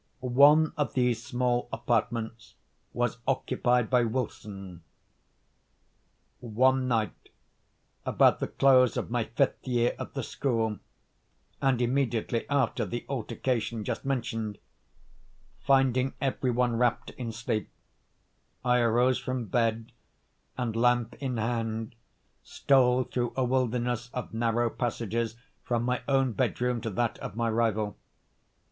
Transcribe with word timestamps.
One 0.21 0.73
of 0.77 0.95
these 0.95 1.23
small 1.23 1.69
apartments 1.71 2.55
was 2.91 3.19
occupied 3.27 3.91
by 3.91 4.03
Wilson. 4.03 4.81
One 6.39 6.87
night, 6.87 7.29
about 8.03 8.39
the 8.39 8.47
close 8.47 8.97
of 8.97 9.11
my 9.11 9.25
fifth 9.25 9.67
year 9.67 9.93
at 9.99 10.15
the 10.15 10.23
school, 10.23 10.79
and 11.61 11.79
immediately 11.79 12.49
after 12.49 12.83
the 12.83 13.05
altercation 13.07 13.83
just 13.83 14.03
mentioned, 14.03 14.57
finding 15.59 16.15
every 16.19 16.49
one 16.49 16.77
wrapped 16.79 17.11
in 17.11 17.31
sleep, 17.31 17.69
I 18.65 18.79
arose 18.79 19.19
from 19.19 19.45
bed, 19.45 19.91
and, 20.57 20.75
lamp 20.75 21.13
in 21.19 21.37
hand, 21.37 21.93
stole 22.41 23.03
through 23.03 23.33
a 23.35 23.43
wilderness 23.45 24.09
of 24.15 24.33
narrow 24.33 24.71
passages 24.71 25.35
from 25.63 25.83
my 25.83 26.01
own 26.07 26.31
bedroom 26.33 26.81
to 26.81 26.89
that 26.89 27.19
of 27.19 27.35
my 27.35 27.51
rival. 27.51 27.99